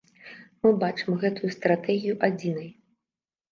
[0.63, 2.69] Мы бачым гэтую стратэгію адзінай.